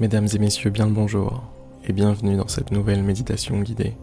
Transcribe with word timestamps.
Mesdames 0.00 0.26
et 0.34 0.38
messieurs, 0.40 0.70
bien 0.70 0.86
le 0.86 0.92
bonjour 0.92 1.44
et 1.86 1.92
bienvenue 1.92 2.36
dans 2.36 2.48
cette 2.48 2.72
nouvelle 2.72 3.04
méditation 3.04 3.60
guidée. 3.60 3.94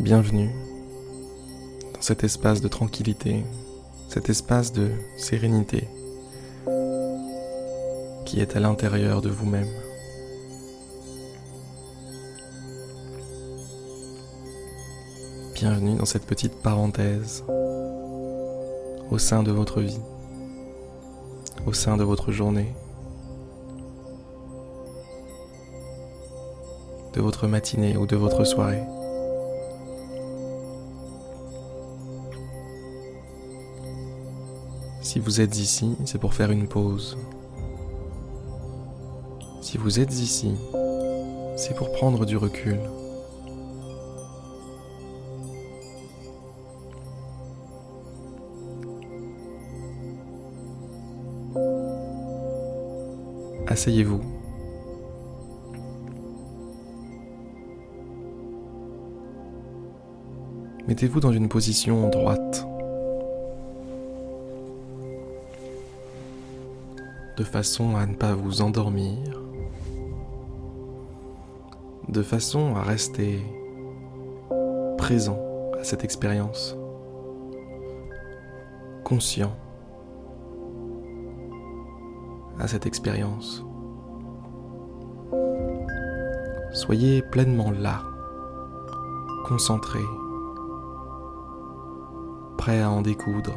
Bienvenue 0.00 0.50
dans 1.92 2.00
cet 2.00 2.24
espace 2.24 2.62
de 2.62 2.68
tranquillité, 2.68 3.44
cet 4.08 4.30
espace 4.30 4.72
de 4.72 4.90
sérénité 5.18 5.86
qui 8.24 8.40
est 8.40 8.56
à 8.56 8.60
l'intérieur 8.60 9.20
de 9.20 9.28
vous-même. 9.28 9.68
Bienvenue 15.66 15.96
dans 15.96 16.04
cette 16.04 16.26
petite 16.26 16.60
parenthèse 16.60 17.42
au 19.10 19.16
sein 19.16 19.42
de 19.42 19.50
votre 19.50 19.80
vie, 19.80 19.98
au 21.64 21.72
sein 21.72 21.96
de 21.96 22.04
votre 22.04 22.32
journée, 22.32 22.74
de 27.14 27.22
votre 27.22 27.46
matinée 27.46 27.96
ou 27.96 28.04
de 28.04 28.14
votre 28.14 28.44
soirée. 28.44 28.82
Si 35.00 35.18
vous 35.18 35.40
êtes 35.40 35.58
ici, 35.58 35.96
c'est 36.04 36.18
pour 36.18 36.34
faire 36.34 36.50
une 36.50 36.68
pause. 36.68 37.16
Si 39.62 39.78
vous 39.78 39.98
êtes 39.98 40.12
ici, 40.12 40.56
c'est 41.56 41.74
pour 41.74 41.90
prendre 41.92 42.26
du 42.26 42.36
recul. 42.36 42.78
Asseyez-vous. 53.66 54.20
Mettez-vous 60.86 61.18
dans 61.20 61.32
une 61.32 61.48
position 61.48 62.10
droite, 62.10 62.66
de 67.38 67.42
façon 67.42 67.96
à 67.96 68.04
ne 68.06 68.14
pas 68.14 68.34
vous 68.34 68.60
endormir, 68.60 69.42
de 72.08 72.22
façon 72.22 72.76
à 72.76 72.82
rester 72.82 73.40
présent 74.98 75.38
à 75.80 75.84
cette 75.84 76.04
expérience, 76.04 76.76
conscient 79.04 79.56
à 82.58 82.68
cette 82.68 82.86
expérience. 82.86 83.64
Soyez 86.72 87.22
pleinement 87.22 87.70
là, 87.70 88.02
concentré, 89.46 90.00
prêt 92.58 92.82
à 92.82 92.90
en 92.90 93.00
découdre. 93.02 93.54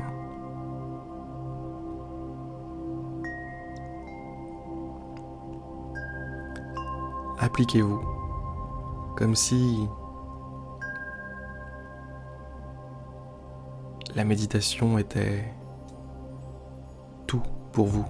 Appliquez-vous 7.40 8.02
comme 9.16 9.36
si 9.36 9.88
la 14.16 14.24
méditation 14.24 14.98
était 14.98 15.44
tout 17.28 17.44
pour 17.72 17.88
vous. 17.88 18.06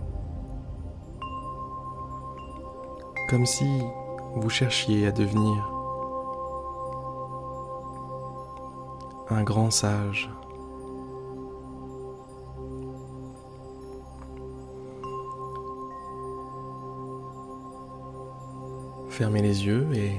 Comme 3.28 3.46
si 3.46 3.82
vous 4.36 4.50
cherchiez 4.50 5.06
à 5.06 5.12
devenir 5.12 5.70
un 9.30 9.44
grand 9.44 9.70
sage. 9.70 10.30
Fermez 19.10 19.42
les 19.42 19.66
yeux 19.66 19.88
et 19.94 20.12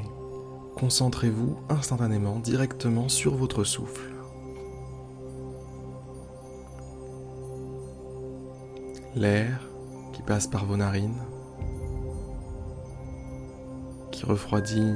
concentrez-vous 0.77 1.57
instantanément 1.71 2.39
directement 2.41 3.09
sur 3.09 3.37
votre 3.37 3.65
souffle. 3.65 4.13
L'air 9.15 9.61
qui 10.13 10.21
passe 10.23 10.47
par 10.47 10.67
vos 10.67 10.77
narines 10.77 11.23
refroidit 14.29 14.95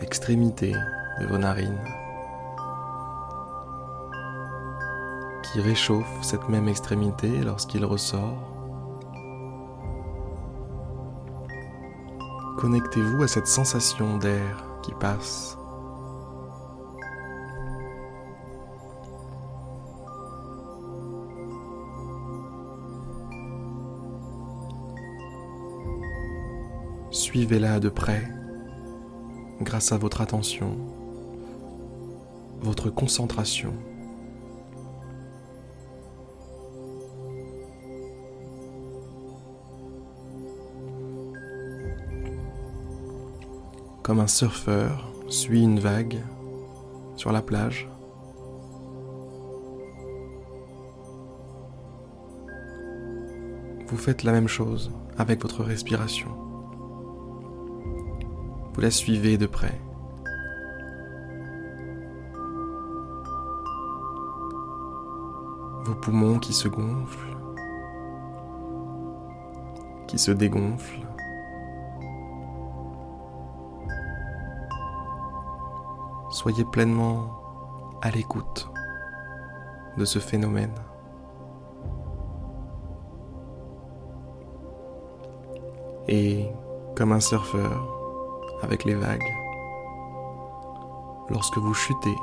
l'extrémité 0.00 0.72
de 1.20 1.26
vos 1.26 1.38
narines, 1.38 1.80
qui 5.42 5.60
réchauffe 5.60 6.22
cette 6.22 6.48
même 6.50 6.68
extrémité 6.68 7.28
lorsqu'il 7.40 7.84
ressort. 7.84 8.36
Connectez-vous 12.58 13.22
à 13.22 13.28
cette 13.28 13.46
sensation 13.46 14.18
d'air 14.18 14.64
qui 14.82 14.92
passe 14.92 15.56
Suivez-la 27.12 27.78
de 27.78 27.90
près 27.90 28.26
grâce 29.60 29.92
à 29.92 29.98
votre 29.98 30.22
attention, 30.22 30.78
votre 32.62 32.88
concentration. 32.88 33.74
Comme 44.02 44.20
un 44.20 44.26
surfeur 44.26 45.12
suit 45.28 45.62
une 45.62 45.80
vague 45.80 46.18
sur 47.16 47.30
la 47.30 47.42
plage. 47.42 47.90
Vous 53.86 53.98
faites 53.98 54.22
la 54.22 54.32
même 54.32 54.48
chose 54.48 54.90
avec 55.18 55.42
votre 55.42 55.62
respiration. 55.62 56.41
Vous 58.74 58.80
la 58.80 58.90
suivez 58.90 59.36
de 59.36 59.46
près. 59.46 59.78
Vos 65.84 65.94
poumons 65.96 66.38
qui 66.38 66.54
se 66.54 66.68
gonflent, 66.68 67.36
qui 70.06 70.18
se 70.18 70.30
dégonflent. 70.30 71.06
Soyez 76.30 76.64
pleinement 76.64 77.26
à 78.00 78.10
l'écoute 78.10 78.70
de 79.98 80.06
ce 80.06 80.18
phénomène. 80.18 80.74
Et 86.08 86.46
comme 86.96 87.12
un 87.12 87.20
surfeur, 87.20 88.01
avec 88.62 88.84
les 88.84 88.94
vagues. 88.94 89.32
Lorsque 91.28 91.58
vous 91.58 91.74
chutez, 91.74 92.16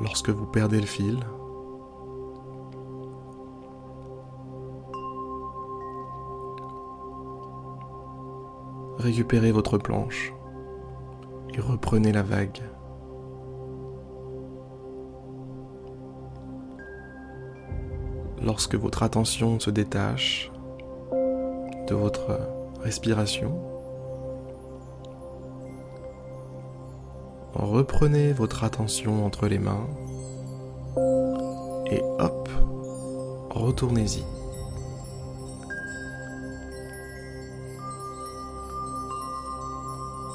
lorsque 0.00 0.30
vous 0.30 0.46
perdez 0.46 0.80
le 0.80 0.86
fil, 0.86 1.20
récupérez 8.98 9.52
votre 9.52 9.78
planche 9.78 10.32
et 11.54 11.60
reprenez 11.60 12.12
la 12.12 12.22
vague. 12.22 12.62
Lorsque 18.42 18.76
votre 18.76 19.02
attention 19.02 19.58
se 19.58 19.70
détache, 19.70 20.50
de 21.88 21.94
votre 21.94 22.38
respiration. 22.82 23.52
Reprenez 27.54 28.32
votre 28.32 28.62
attention 28.64 29.24
entre 29.24 29.48
les 29.48 29.58
mains 29.58 29.88
et 31.90 32.02
hop, 32.18 32.48
retournez-y. 33.50 34.22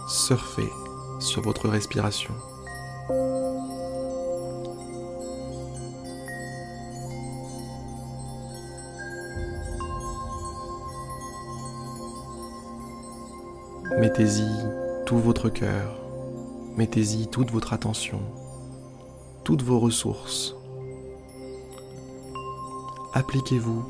Surfez 0.07 0.69
sur 1.19 1.41
votre 1.41 1.69
respiration. 1.69 2.33
Mettez-y 13.91 14.47
tout 15.05 15.17
votre 15.17 15.49
cœur, 15.49 15.99
mettez-y 16.75 17.27
toute 17.27 17.51
votre 17.51 17.73
attention, 17.73 18.19
toutes 19.43 19.61
vos 19.61 19.79
ressources. 19.79 20.55
Appliquez-vous 23.13 23.83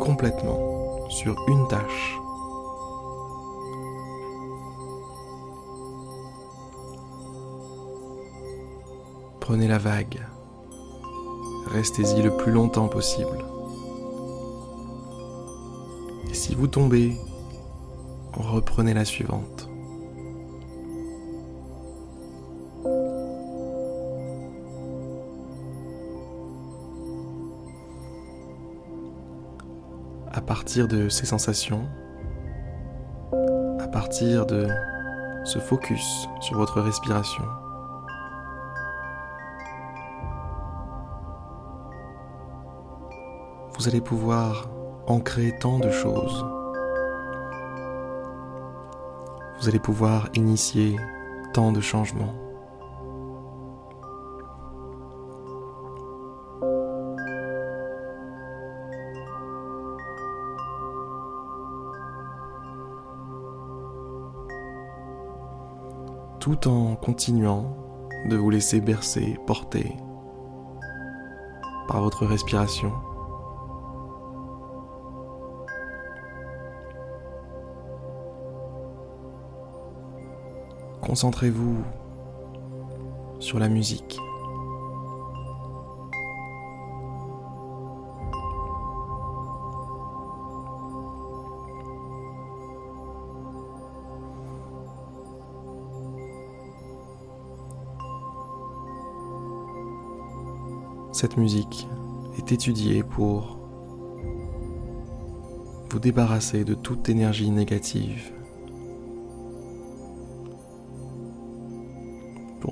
complètement 0.00 1.08
sur 1.10 1.36
une 1.48 1.68
tâche. 1.68 2.18
Prenez 9.40 9.68
la 9.68 9.78
vague. 9.78 10.20
Restez-y 11.66 12.22
le 12.22 12.36
plus 12.36 12.52
longtemps 12.52 12.88
possible. 12.88 13.44
Et 16.30 16.34
si 16.34 16.54
vous 16.54 16.68
tombez, 16.68 17.16
reprenez 18.32 18.94
la 18.94 19.04
suivante. 19.04 19.68
À 30.32 30.40
partir 30.40 30.88
de 30.88 31.08
ces 31.08 31.26
sensations, 31.26 31.86
à 33.80 33.88
partir 33.88 34.46
de 34.46 34.68
ce 35.44 35.58
focus 35.58 36.28
sur 36.40 36.56
votre 36.56 36.80
respiration, 36.80 37.44
vous 43.76 43.88
allez 43.88 44.00
pouvoir 44.00 44.68
ancrer 45.06 45.56
tant 45.58 45.78
de 45.78 45.90
choses 45.90 46.59
vous 49.60 49.68
allez 49.68 49.78
pouvoir 49.78 50.28
initier 50.34 50.96
tant 51.52 51.72
de 51.72 51.80
changements. 51.80 52.34
tout 66.40 66.68
en 66.68 66.96
continuant 66.96 67.76
de 68.24 68.34
vous 68.34 68.48
laisser 68.48 68.80
bercer, 68.80 69.36
porter 69.46 69.94
par 71.86 72.00
votre 72.00 72.24
respiration. 72.24 72.90
Concentrez-vous 81.02 81.82
sur 83.38 83.58
la 83.58 83.68
musique. 83.68 84.18
Cette 101.12 101.36
musique 101.36 101.88
est 102.38 102.52
étudiée 102.52 103.02
pour 103.02 103.58
vous 105.90 105.98
débarrasser 105.98 106.64
de 106.64 106.74
toute 106.74 107.08
énergie 107.08 107.50
négative 107.50 108.32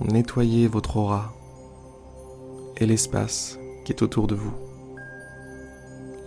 nettoyer 0.08 0.68
votre 0.68 0.96
aura 0.96 1.34
et 2.76 2.86
l'espace 2.86 3.58
qui 3.84 3.92
est 3.92 4.02
autour 4.02 4.26
de 4.26 4.34
vous, 4.34 4.54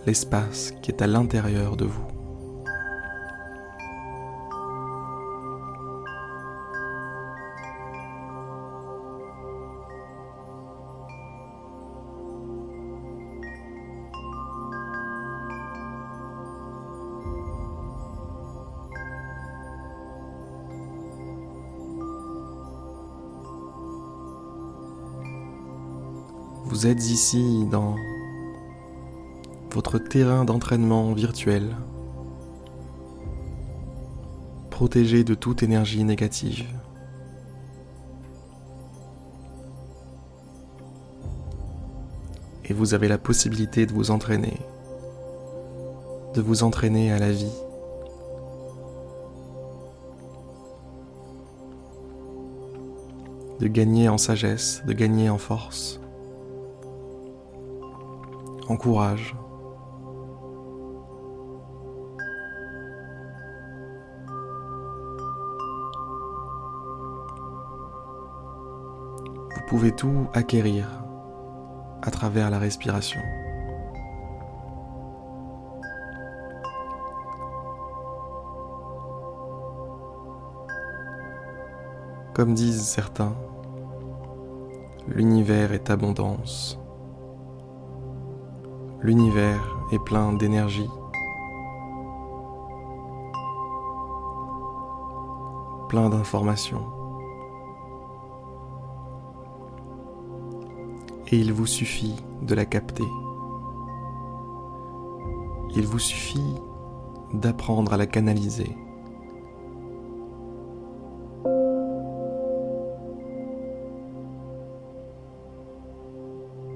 l'espace 0.06 0.72
qui 0.82 0.90
est 0.90 1.02
à 1.02 1.06
l'intérieur 1.06 1.76
de 1.76 1.84
vous. 1.84 2.21
Vous 26.72 26.86
êtes 26.86 27.10
ici 27.10 27.66
dans 27.70 27.96
votre 29.72 29.98
terrain 29.98 30.46
d'entraînement 30.46 31.12
virtuel, 31.12 31.76
protégé 34.70 35.22
de 35.22 35.34
toute 35.34 35.62
énergie 35.62 36.02
négative. 36.02 36.64
Et 42.64 42.72
vous 42.72 42.94
avez 42.94 43.06
la 43.06 43.18
possibilité 43.18 43.84
de 43.84 43.92
vous 43.92 44.10
entraîner, 44.10 44.58
de 46.32 46.40
vous 46.40 46.62
entraîner 46.62 47.12
à 47.12 47.18
la 47.18 47.32
vie. 47.32 47.52
de 53.60 53.68
gagner 53.68 54.08
en 54.08 54.18
sagesse, 54.18 54.82
de 54.88 54.92
gagner 54.92 55.30
en 55.30 55.38
force. 55.38 56.01
Encourage. 58.68 59.36
Vous 69.54 69.78
pouvez 69.78 69.92
tout 69.92 70.26
acquérir 70.34 70.86
à 72.02 72.10
travers 72.10 72.50
la 72.50 72.58
respiration. 72.58 73.20
Comme 82.34 82.54
disent 82.54 82.82
certains, 82.82 83.34
l'univers 85.06 85.72
est 85.72 85.90
abondance. 85.90 86.81
L'univers 89.02 89.76
est 89.90 89.98
plein 89.98 90.32
d'énergie. 90.32 90.88
plein 95.92 96.08
d'informations. 96.08 96.86
Et 101.30 101.36
il 101.36 101.52
vous 101.52 101.66
suffit 101.66 102.16
de 102.40 102.54
la 102.54 102.64
capter. 102.64 103.04
Il 105.76 105.86
vous 105.86 105.98
suffit 105.98 106.54
d'apprendre 107.34 107.92
à 107.92 107.98
la 107.98 108.06
canaliser. 108.06 108.74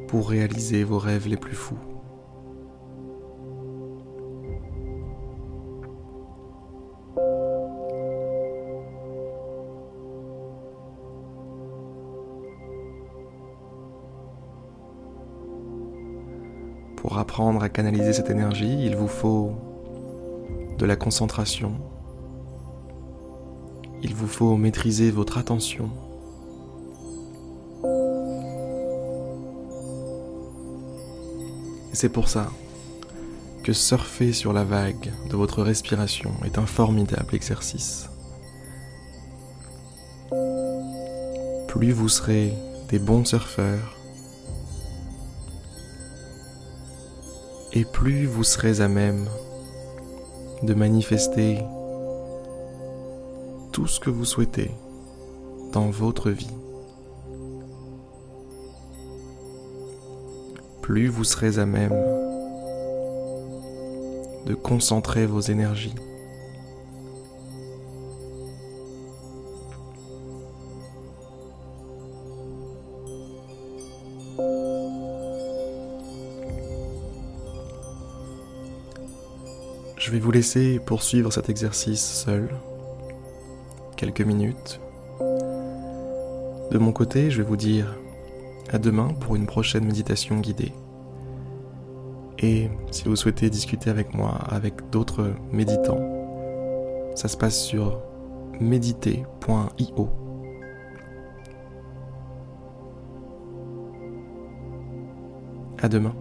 pour 0.09 0.30
réaliser 0.30 0.85
vos 0.85 0.99
rêves 0.99 1.26
les 1.26 1.37
plus 1.37 1.56
fous. 1.56 1.95
Pour 16.96 17.18
apprendre 17.18 17.62
à 17.62 17.68
canaliser 17.68 18.12
cette 18.12 18.30
énergie, 18.30 18.84
il 18.84 18.96
vous 18.96 19.08
faut 19.08 19.52
de 20.78 20.86
la 20.86 20.96
concentration. 20.96 21.72
Il 24.02 24.14
vous 24.14 24.26
faut 24.26 24.56
maîtriser 24.56 25.10
votre 25.10 25.38
attention. 25.38 25.90
C'est 31.92 32.10
pour 32.10 32.28
ça 32.28 32.50
que 33.62 33.72
surfer 33.72 34.32
sur 34.32 34.52
la 34.52 34.64
vague 34.64 35.12
de 35.30 35.36
votre 35.36 35.62
respiration 35.62 36.32
est 36.44 36.58
un 36.58 36.66
formidable 36.66 37.34
exercice. 37.34 38.10
plus 41.76 41.92
vous 41.92 42.08
serez 42.08 42.54
des 42.88 42.98
bons 42.98 43.26
surfeurs, 43.26 43.95
et 47.76 47.85
plus 47.85 48.25
vous 48.25 48.42
serez 48.42 48.80
à 48.80 48.88
même 48.88 49.26
de 50.62 50.73
manifester 50.73 51.59
tout 53.71 53.87
ce 53.87 54.00
que 54.00 54.09
vous 54.09 54.25
souhaitez 54.25 54.71
dans 55.75 55.90
votre 55.90 56.30
vie. 56.30 56.56
Plus 60.80 61.09
vous 61.09 61.25
serez 61.25 61.59
à 61.59 61.66
même 61.66 61.92
de 64.47 64.54
concentrer 64.54 65.26
vos 65.26 65.42
énergies. 65.42 65.95
Je 80.06 80.12
vais 80.12 80.20
vous 80.20 80.30
laisser 80.30 80.78
poursuivre 80.78 81.32
cet 81.32 81.48
exercice 81.48 82.00
seul, 82.00 82.48
quelques 83.96 84.20
minutes. 84.20 84.80
De 85.18 86.78
mon 86.78 86.92
côté, 86.92 87.28
je 87.28 87.38
vais 87.38 87.48
vous 87.48 87.56
dire 87.56 87.92
à 88.70 88.78
demain 88.78 89.08
pour 89.08 89.34
une 89.34 89.46
prochaine 89.46 89.84
méditation 89.84 90.38
guidée. 90.38 90.72
Et 92.38 92.70
si 92.92 93.08
vous 93.08 93.16
souhaitez 93.16 93.50
discuter 93.50 93.90
avec 93.90 94.14
moi, 94.14 94.38
avec 94.48 94.90
d'autres 94.90 95.32
méditants, 95.50 95.98
ça 97.16 97.26
se 97.26 97.36
passe 97.36 97.60
sur 97.60 98.00
méditer.io. 98.60 100.08
À 105.82 105.88
demain. 105.88 106.14